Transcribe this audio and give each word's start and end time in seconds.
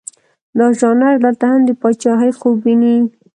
دا 0.57 0.67
ژانر 0.79 1.15
دلته 1.23 1.45
هم 1.51 1.61
د 1.65 1.71
پاچهي 1.81 2.31
خوب 2.39 2.55
ویني. 2.63 2.97